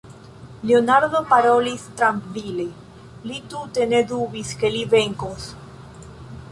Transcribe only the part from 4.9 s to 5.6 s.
venkos.